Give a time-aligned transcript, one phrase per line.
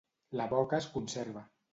[0.39, 1.45] La boca es conserva.